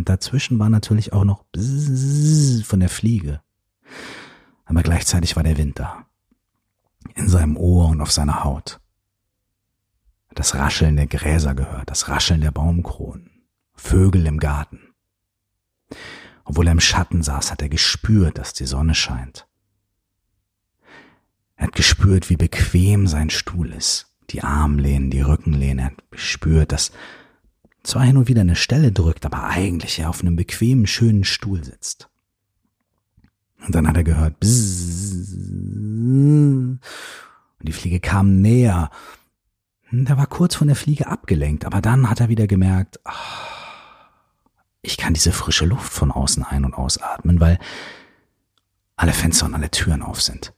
Und 0.00 0.08
dazwischen 0.08 0.58
war 0.58 0.70
natürlich 0.70 1.12
auch 1.12 1.24
noch 1.24 1.44
von 2.64 2.80
der 2.80 2.88
Fliege. 2.88 3.42
Aber 4.64 4.82
gleichzeitig 4.82 5.36
war 5.36 5.42
der 5.42 5.58
Wind 5.58 5.78
da. 5.78 6.06
In 7.16 7.28
seinem 7.28 7.58
Ohr 7.58 7.88
und 7.88 8.00
auf 8.00 8.10
seiner 8.10 8.42
Haut. 8.42 8.80
Das 10.34 10.54
Rascheln 10.54 10.96
der 10.96 11.06
Gräser 11.06 11.54
gehört, 11.54 11.90
das 11.90 12.08
Rascheln 12.08 12.40
der 12.40 12.50
Baumkronen, 12.50 13.42
Vögel 13.74 14.24
im 14.24 14.38
Garten. 14.38 14.80
Obwohl 16.44 16.68
er 16.68 16.72
im 16.72 16.80
Schatten 16.80 17.22
saß, 17.22 17.52
hat 17.52 17.60
er 17.60 17.68
gespürt, 17.68 18.38
dass 18.38 18.54
die 18.54 18.64
Sonne 18.64 18.94
scheint. 18.94 19.48
Er 21.56 21.66
hat 21.66 21.74
gespürt, 21.74 22.30
wie 22.30 22.36
bequem 22.36 23.06
sein 23.06 23.28
Stuhl 23.28 23.70
ist. 23.74 24.14
Die 24.30 24.42
Armlehnen, 24.42 25.10
die 25.10 25.20
Rückenlehnen. 25.20 25.78
Er 25.78 25.84
hat 25.88 26.10
gespürt, 26.10 26.72
dass 26.72 26.90
zwar 27.82 28.04
hin 28.04 28.16
und 28.16 28.28
wieder 28.28 28.42
eine 28.42 28.56
Stelle 28.56 28.92
drückt, 28.92 29.26
aber 29.26 29.44
eigentlich 29.44 29.98
er 29.98 30.10
auf 30.10 30.20
einem 30.20 30.36
bequemen, 30.36 30.86
schönen 30.86 31.24
Stuhl 31.24 31.64
sitzt. 31.64 32.08
Und 33.66 33.74
dann 33.74 33.86
hat 33.88 33.96
er 33.96 34.04
gehört, 34.04 34.40
bzzz, 34.40 35.34
und 37.60 37.68
die 37.68 37.72
Fliege 37.72 38.00
kam 38.00 38.40
näher. 38.40 38.90
Er 39.92 40.16
war 40.16 40.26
kurz 40.26 40.54
von 40.54 40.68
der 40.68 40.76
Fliege 40.76 41.08
abgelenkt, 41.08 41.64
aber 41.64 41.80
dann 41.80 42.08
hat 42.08 42.20
er 42.20 42.28
wieder 42.28 42.46
gemerkt, 42.46 43.00
ach, 43.04 44.08
ich 44.82 44.96
kann 44.96 45.12
diese 45.12 45.32
frische 45.32 45.66
Luft 45.66 45.92
von 45.92 46.10
außen 46.10 46.42
ein- 46.42 46.64
und 46.64 46.74
ausatmen, 46.74 47.40
weil 47.40 47.58
alle 48.96 49.12
Fenster 49.12 49.46
und 49.46 49.54
alle 49.54 49.70
Türen 49.70 50.02
auf 50.02 50.22
sind. 50.22 50.54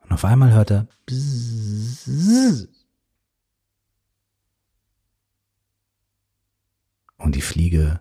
Und 0.00 0.12
auf 0.12 0.24
einmal 0.24 0.52
hört 0.52 0.70
er 0.70 0.88
bzzz, 1.06 2.68
und 7.18 7.34
die 7.34 7.42
Fliege 7.42 8.00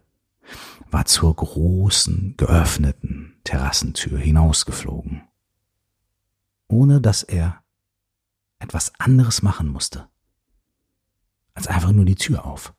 war 0.89 1.05
zur 1.05 1.35
großen, 1.35 2.35
geöffneten 2.37 3.35
Terrassentür 3.43 4.17
hinausgeflogen, 4.17 5.23
ohne 6.67 7.01
dass 7.01 7.23
er 7.23 7.61
etwas 8.59 8.93
anderes 8.99 9.41
machen 9.41 9.67
musste, 9.67 10.07
als 11.53 11.67
einfach 11.67 11.91
nur 11.91 12.05
die 12.05 12.15
Tür 12.15 12.45
auf. 12.45 12.73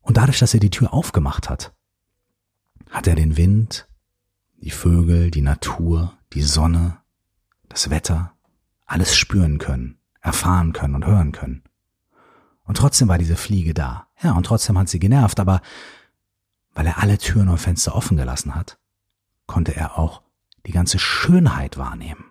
Und 0.00 0.16
dadurch, 0.16 0.38
dass 0.38 0.54
er 0.54 0.60
die 0.60 0.70
Tür 0.70 0.92
aufgemacht 0.92 1.48
hat, 1.48 1.74
hat 2.88 3.06
er 3.06 3.14
den 3.14 3.36
Wind, 3.36 3.88
die 4.56 4.70
Vögel, 4.70 5.30
die 5.30 5.42
Natur, 5.42 6.18
die 6.32 6.42
Sonne, 6.42 6.98
das 7.68 7.90
Wetter, 7.90 8.34
alles 8.86 9.14
spüren 9.14 9.58
können, 9.58 9.98
erfahren 10.20 10.72
können 10.72 10.96
und 10.96 11.06
hören 11.06 11.32
können. 11.32 11.62
Und 12.70 12.76
trotzdem 12.76 13.08
war 13.08 13.18
diese 13.18 13.34
Fliege 13.34 13.74
da. 13.74 14.06
Ja, 14.22 14.36
und 14.36 14.46
trotzdem 14.46 14.78
hat 14.78 14.88
sie 14.88 15.00
genervt, 15.00 15.40
aber 15.40 15.60
weil 16.72 16.86
er 16.86 17.02
alle 17.02 17.18
Türen 17.18 17.48
und 17.48 17.58
Fenster 17.58 17.96
offen 17.96 18.16
gelassen 18.16 18.54
hat, 18.54 18.78
konnte 19.46 19.74
er 19.74 19.98
auch 19.98 20.22
die 20.64 20.70
ganze 20.70 21.00
Schönheit 21.00 21.78
wahrnehmen. 21.78 22.30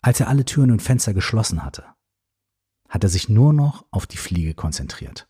Als 0.00 0.20
er 0.20 0.28
alle 0.28 0.44
Türen 0.44 0.70
und 0.70 0.82
Fenster 0.82 1.12
geschlossen 1.12 1.64
hatte, 1.64 1.84
hat 2.88 3.02
er 3.02 3.10
sich 3.10 3.28
nur 3.28 3.52
noch 3.52 3.86
auf 3.90 4.06
die 4.06 4.16
Fliege 4.16 4.54
konzentriert. 4.54 5.26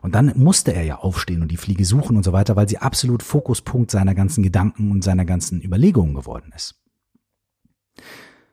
Und 0.00 0.14
dann 0.14 0.32
musste 0.34 0.72
er 0.72 0.84
ja 0.84 0.96
aufstehen 0.96 1.42
und 1.42 1.48
die 1.48 1.58
Fliege 1.58 1.84
suchen 1.84 2.16
und 2.16 2.22
so 2.22 2.32
weiter, 2.32 2.56
weil 2.56 2.70
sie 2.70 2.78
absolut 2.78 3.22
Fokuspunkt 3.22 3.90
seiner 3.90 4.14
ganzen 4.14 4.42
Gedanken 4.42 4.92
und 4.92 5.04
seiner 5.04 5.26
ganzen 5.26 5.60
Überlegungen 5.60 6.14
geworden 6.14 6.54
ist. 6.56 6.80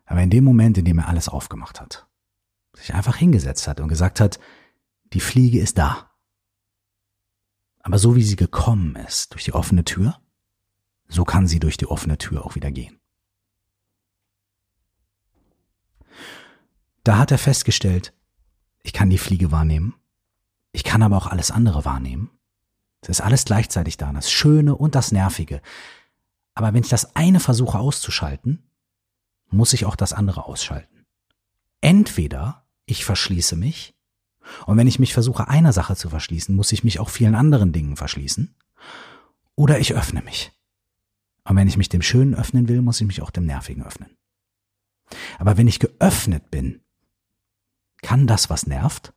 Aber 0.08 0.24
in 0.24 0.30
dem 0.30 0.44
Moment, 0.44 0.78
in 0.78 0.86
dem 0.86 0.98
er 0.98 1.08
alles 1.08 1.30
aufgemacht 1.30 1.80
hat, 1.80 2.08
sich 2.74 2.94
einfach 2.94 3.18
hingesetzt 3.18 3.68
hat 3.68 3.80
und 3.80 3.90
gesagt 3.90 4.20
hat, 4.20 4.40
die 5.14 5.20
Fliege 5.20 5.60
ist 5.60 5.78
da. 5.78 6.12
Aber 7.82 8.00
so 8.00 8.16
wie 8.16 8.24
sie 8.24 8.36
gekommen 8.36 8.96
ist 8.96 9.34
durch 9.34 9.44
die 9.44 9.54
offene 9.54 9.84
Tür, 9.84 10.20
so 11.08 11.24
kann 11.24 11.48
sie 11.48 11.60
durch 11.60 11.78
die 11.78 11.88
offene 11.88 12.18
Tür 12.18 12.46
auch 12.46 12.56
wieder 12.56 12.72
gehen. 12.72 13.00
Da 17.04 17.18
hat 17.18 17.32
er 17.32 17.38
festgestellt, 17.38 18.14
ich 18.84 18.94
kann 18.94 19.10
die 19.10 19.18
Fliege 19.18 19.52
wahrnehmen, 19.52 19.96
ich 20.72 20.84
kann 20.84 21.04
aber 21.04 21.18
auch 21.18 21.28
alles 21.28 21.52
andere 21.52 21.86
wahrnehmen. 21.86 22.30
Es 23.02 23.10
ist 23.10 23.22
alles 23.22 23.46
gleichzeitig 23.46 23.98
da, 23.98 24.12
das 24.12 24.32
Schöne 24.32 24.76
und 24.76 24.96
das 24.96 25.12
Nervige. 25.12 25.62
Aber 26.54 26.74
wenn 26.74 26.84
ich 26.84 26.90
das 26.90 27.16
eine 27.16 27.40
versuche 27.40 27.80
auszuschalten, 27.80 28.68
muss 29.50 29.74
ich 29.74 29.86
auch 29.86 29.96
das 29.96 30.13
andere 30.13 30.46
ausschalten. 30.46 31.06
Entweder 31.82 32.66
ich 32.86 33.06
verschließe 33.06 33.56
mich, 33.56 33.94
und 34.66 34.77
wenn 34.77 34.88
ich 34.88 35.00
mich 35.00 35.13
versuche, 35.13 35.50
einer 35.50 35.74
Sache 35.74 35.96
zu 35.96 36.10
verschließen, 36.10 36.56
muss 36.56 36.72
ich 36.72 36.84
mich 36.84 37.00
auch 37.00 37.10
vielen 37.10 37.36
anderen 37.36 37.74
Dingen 37.74 37.98
verschließen, 37.98 38.56
oder 39.56 39.80
ich 39.80 39.94
öffne 39.94 40.22
mich. 40.22 40.51
Und 41.44 41.56
wenn 41.56 41.68
ich 41.68 41.77
mich 41.77 41.89
dem 41.89 42.01
Schönen 42.01 42.36
öffnen 42.36 42.68
will, 42.68 42.82
muss 42.82 43.01
ich 43.01 43.08
mich 43.08 43.22
auch 43.22 43.32
dem 43.32 43.46
Nervigen 43.46 43.84
öffnen. 43.84 44.16
Aber 45.39 45.58
wenn 45.58 45.68
ich 45.68 45.80
geöffnet 45.80 46.51
bin, 46.51 46.82
kann 48.01 48.27
das, 48.27 48.50
was 48.50 48.68
nervt, 48.68 49.13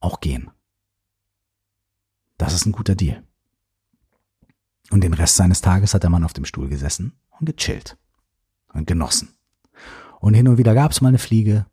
auch 0.00 0.20
gehen. 0.20 0.50
Das 2.38 2.54
ist 2.54 2.66
ein 2.66 2.72
guter 2.72 2.94
Deal. 2.94 3.22
Und 4.90 5.02
den 5.02 5.14
Rest 5.14 5.36
seines 5.36 5.60
Tages 5.60 5.94
hat 5.94 6.02
der 6.02 6.10
Mann 6.10 6.24
auf 6.24 6.32
dem 6.32 6.44
Stuhl 6.44 6.68
gesessen 6.68 7.18
und 7.38 7.46
gechillt 7.46 7.98
und 8.72 8.86
genossen. 8.86 9.34
Und 10.20 10.34
hin 10.34 10.48
und 10.48 10.58
wieder 10.58 10.74
gab 10.74 10.92
es 10.92 11.00
mal 11.00 11.08
eine 11.08 11.18
Fliege 11.18 11.66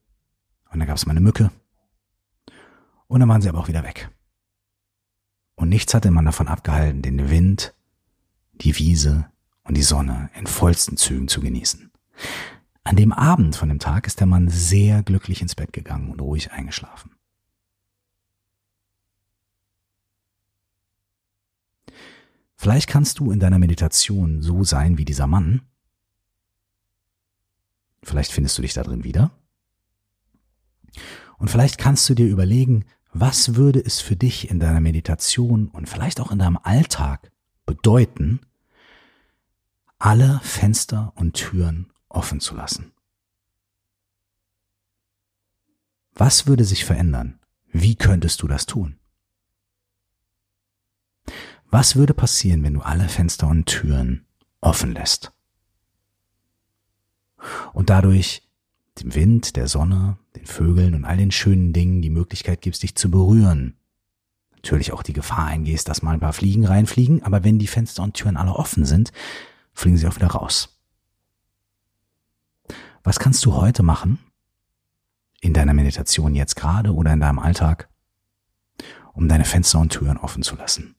und 0.71 0.79
dann 0.79 0.87
gab 0.87 0.97
es 0.97 1.05
mal 1.05 1.11
eine 1.11 1.21
Mücke 1.21 1.51
und 3.07 3.19
dann 3.19 3.29
waren 3.29 3.41
sie 3.41 3.49
aber 3.49 3.59
auch 3.59 3.67
wieder 3.67 3.83
weg. 3.83 4.09
Und 5.55 5.69
nichts 5.69 5.93
hatte 5.93 6.11
man 6.11 6.25
davon 6.25 6.47
abgehalten, 6.47 7.01
den 7.01 7.29
Wind, 7.29 7.73
die 8.53 8.77
Wiese 8.77 9.25
und 9.63 9.75
die 9.75 9.83
Sonne 9.83 10.29
in 10.35 10.47
vollsten 10.47 10.97
Zügen 10.97 11.27
zu 11.27 11.41
genießen. 11.41 11.91
An 12.83 12.95
dem 12.95 13.11
Abend 13.11 13.55
von 13.55 13.69
dem 13.69 13.79
Tag 13.79 14.07
ist 14.07 14.19
der 14.19 14.27
Mann 14.27 14.47
sehr 14.47 15.03
glücklich 15.03 15.41
ins 15.41 15.55
Bett 15.55 15.73
gegangen 15.73 16.11
und 16.11 16.21
ruhig 16.21 16.51
eingeschlafen. 16.51 17.11
Vielleicht 22.55 22.89
kannst 22.89 23.19
du 23.19 23.31
in 23.31 23.39
deiner 23.39 23.59
Meditation 23.59 24.41
so 24.41 24.63
sein 24.63 24.97
wie 24.97 25.05
dieser 25.05 25.27
Mann. 25.27 25.61
Vielleicht 28.03 28.31
findest 28.31 28.57
du 28.57 28.61
dich 28.61 28.73
da 28.73 28.83
drin 28.83 29.03
wieder. 29.03 29.31
Und 31.37 31.49
vielleicht 31.49 31.77
kannst 31.77 32.07
du 32.09 32.15
dir 32.15 32.27
überlegen, 32.27 32.85
was 33.13 33.55
würde 33.55 33.79
es 33.83 33.99
für 33.99 34.15
dich 34.15 34.49
in 34.49 34.59
deiner 34.59 34.81
Meditation 34.81 35.67
und 35.69 35.87
vielleicht 35.87 36.19
auch 36.19 36.31
in 36.31 36.39
deinem 36.39 36.57
Alltag 36.57 37.31
bedeuten, 37.65 38.41
alle 39.99 40.39
Fenster 40.43 41.13
und 41.15 41.33
Türen 41.33 41.91
offen 42.09 42.39
zu 42.39 42.55
lassen? 42.55 42.91
Was 46.13 46.47
würde 46.47 46.63
sich 46.63 46.85
verändern? 46.85 47.39
Wie 47.71 47.95
könntest 47.95 48.41
du 48.41 48.47
das 48.47 48.65
tun? 48.65 48.99
Was 51.69 51.95
würde 51.95 52.13
passieren, 52.13 52.63
wenn 52.63 52.73
du 52.73 52.81
alle 52.81 53.09
Fenster 53.09 53.47
und 53.47 53.65
Türen 53.65 54.25
offen 54.61 54.93
lässt? 54.93 55.33
Und 57.73 57.89
dadurch 57.89 58.43
dem 58.99 59.13
Wind, 59.15 59.55
der 59.55 59.67
Sonne, 59.67 60.17
den 60.35 60.45
Vögeln 60.45 60.95
und 60.95 61.05
all 61.05 61.17
den 61.17 61.31
schönen 61.31 61.73
Dingen 61.73 62.01
die 62.01 62.09
Möglichkeit 62.09 62.61
gibst, 62.61 62.83
dich 62.83 62.95
zu 62.95 63.11
berühren. 63.11 63.75
Natürlich 64.55 64.91
auch 64.91 65.03
die 65.03 65.13
Gefahr 65.13 65.45
eingehst, 65.45 65.87
dass 65.87 66.01
mal 66.01 66.13
ein 66.13 66.19
paar 66.19 66.33
Fliegen 66.33 66.65
reinfliegen, 66.65 67.23
aber 67.23 67.43
wenn 67.43 67.59
die 67.59 67.67
Fenster 67.67 68.03
und 68.03 68.15
Türen 68.15 68.37
alle 68.37 68.53
offen 68.53 68.85
sind, 68.85 69.11
fliegen 69.73 69.97
sie 69.97 70.07
auch 70.07 70.15
wieder 70.15 70.27
raus. 70.27 70.79
Was 73.03 73.19
kannst 73.19 73.45
du 73.45 73.53
heute 73.53 73.83
machen, 73.83 74.19
in 75.39 75.53
deiner 75.53 75.73
Meditation 75.73 76.35
jetzt 76.35 76.55
gerade 76.55 76.93
oder 76.93 77.13
in 77.13 77.19
deinem 77.19 77.39
Alltag, 77.39 77.87
um 79.13 79.29
deine 79.29 79.45
Fenster 79.45 79.79
und 79.79 79.91
Türen 79.93 80.17
offen 80.17 80.43
zu 80.43 80.55
lassen? 80.55 80.95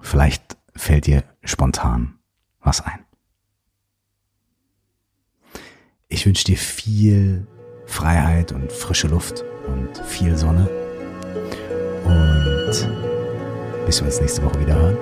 Vielleicht 0.00 0.56
fällt 0.74 1.06
dir 1.06 1.24
spontan 1.42 2.18
was 2.60 2.80
ein. 2.80 3.07
Ich 6.10 6.24
wünsche 6.24 6.44
dir 6.44 6.56
viel 6.56 7.46
Freiheit 7.84 8.52
und 8.52 8.72
frische 8.72 9.08
Luft 9.08 9.44
und 9.66 10.06
viel 10.06 10.38
Sonne. 10.38 10.66
Und 12.02 12.88
bis 13.84 14.00
wir 14.00 14.06
uns 14.06 14.18
nächste 14.18 14.42
Woche 14.42 14.58
wieder 14.58 14.74
hören. 14.74 14.96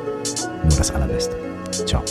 Nur 0.64 0.76
das 0.76 0.90
Allerbeste. 0.90 1.36
Ciao. 1.86 2.02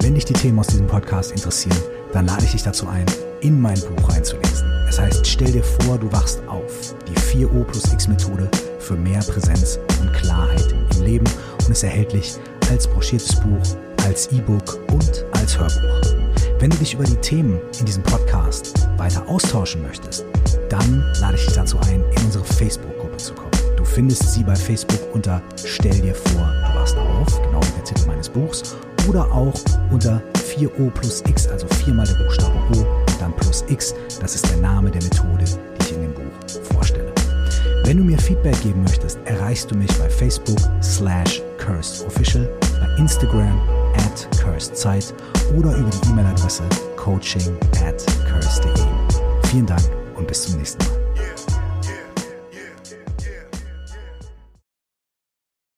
Wenn 0.00 0.16
dich 0.16 0.24
die 0.24 0.32
Themen 0.32 0.58
aus 0.58 0.66
diesem 0.66 0.88
Podcast 0.88 1.30
interessieren, 1.30 1.78
dann 2.12 2.26
lade 2.26 2.44
ich 2.44 2.50
dich 2.50 2.64
dazu 2.64 2.88
ein, 2.88 3.06
in 3.42 3.60
mein 3.60 3.80
Buch 3.80 4.08
reinzulesen. 4.08 4.68
Es 4.88 4.98
heißt, 4.98 5.24
stell 5.24 5.52
dir 5.52 5.62
vor, 5.62 5.96
du 5.98 6.10
wachst 6.10 6.42
auf. 6.48 6.96
Die 7.06 7.14
4O 7.14 7.62
plus 7.62 7.92
X 7.92 8.08
Methode 8.08 8.50
für 8.80 8.96
mehr 8.96 9.20
Präsenz 9.20 9.78
und 10.00 10.12
Klarheit 10.14 10.74
im 10.96 11.04
Leben 11.04 11.26
ist 11.72 11.82
erhältlich 11.82 12.34
als 12.70 12.86
broschiertes 12.86 13.36
Buch, 13.36 13.76
als 14.04 14.30
E-Book 14.32 14.80
und 14.92 15.24
als 15.32 15.58
Hörbuch. 15.58 16.18
Wenn 16.58 16.70
du 16.70 16.76
dich 16.76 16.94
über 16.94 17.04
die 17.04 17.16
Themen 17.16 17.60
in 17.78 17.86
diesem 17.86 18.02
Podcast 18.02 18.88
weiter 18.96 19.22
austauschen 19.28 19.82
möchtest, 19.82 20.24
dann 20.68 21.04
lade 21.20 21.36
ich 21.36 21.44
dich 21.44 21.54
dazu 21.54 21.78
ein, 21.86 22.02
in 22.16 22.24
unsere 22.24 22.44
Facebook-Gruppe 22.44 23.16
zu 23.16 23.34
kommen. 23.34 23.50
Du 23.76 23.84
findest 23.84 24.32
sie 24.32 24.42
bei 24.42 24.56
Facebook 24.56 25.00
unter 25.14 25.40
Stell 25.64 26.00
dir 26.00 26.14
vor, 26.14 26.52
du 26.66 26.78
wachst 26.78 26.96
auf, 26.96 27.42
genau 27.42 27.60
wie 27.60 27.72
der 27.76 27.84
Titel 27.84 28.06
meines 28.06 28.28
Buchs, 28.28 28.76
oder 29.08 29.30
auch 29.32 29.54
unter 29.90 30.20
4O 30.34 30.90
plus 30.90 31.22
X, 31.28 31.46
also 31.46 31.66
viermal 31.84 32.06
der 32.06 32.24
Buchstabe 32.24 32.54
O, 32.74 32.86
dann 33.20 33.34
plus 33.36 33.64
X. 33.68 33.94
Das 34.20 34.34
ist 34.34 34.48
der 34.50 34.56
Name 34.56 34.90
der 34.90 35.02
Methode, 35.02 35.44
Wenn 37.88 37.96
du 37.96 38.04
mir 38.04 38.18
Feedback 38.18 38.60
geben 38.60 38.82
möchtest, 38.82 39.18
erreichst 39.24 39.70
du 39.70 39.74
mich 39.74 39.88
bei 39.98 40.10
Facebook 40.10 40.58
slash 40.82 41.40
cursedofficial, 41.56 42.46
bei 42.78 42.86
Instagram 42.98 43.62
at 43.94 44.28
cursedzeit 44.38 45.14
oder 45.56 45.74
über 45.74 45.88
die 45.88 46.10
E-Mail-Adresse 46.10 46.64
coaching 46.96 47.56
at 47.82 48.04
curse.de. 48.28 48.84
Vielen 49.50 49.64
Dank 49.64 49.80
und 50.16 50.28
bis 50.28 50.42
zum 50.42 50.58
nächsten 50.58 50.84
Mal. 50.84 50.97